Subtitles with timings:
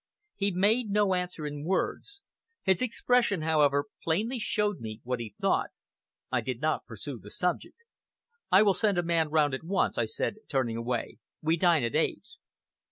[0.33, 2.23] He made no answer in words.
[2.63, 5.69] His expression, however, plainly showed me what he thought.
[6.31, 7.83] I did not pursue the subject.
[8.51, 11.19] "I will send a man round at once," I said, turning away.
[11.43, 12.25] "We dine at eight."